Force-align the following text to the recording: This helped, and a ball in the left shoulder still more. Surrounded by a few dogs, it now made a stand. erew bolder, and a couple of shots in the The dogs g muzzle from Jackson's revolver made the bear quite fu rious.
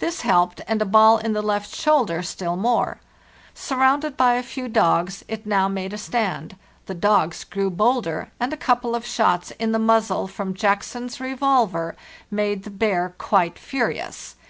This 0.00 0.20
helped, 0.20 0.60
and 0.68 0.82
a 0.82 0.84
ball 0.84 1.16
in 1.16 1.32
the 1.32 1.40
left 1.40 1.74
shoulder 1.74 2.22
still 2.22 2.56
more. 2.56 3.00
Surrounded 3.54 4.18
by 4.18 4.34
a 4.34 4.42
few 4.42 4.68
dogs, 4.68 5.24
it 5.28 5.46
now 5.46 5.66
made 5.66 5.94
a 5.94 5.96
stand. 5.96 6.56
erew 6.86 7.70
bolder, 7.74 8.30
and 8.38 8.52
a 8.52 8.58
couple 8.58 8.94
of 8.94 9.06
shots 9.06 9.50
in 9.52 9.72
the 9.72 9.78
The 9.78 9.84
dogs 9.86 9.86
g 9.86 9.86
muzzle 10.12 10.28
from 10.28 10.52
Jackson's 10.52 11.20
revolver 11.22 11.96
made 12.30 12.64
the 12.64 12.70
bear 12.70 13.14
quite 13.16 13.58
fu 13.58 13.78
rious. 13.78 14.34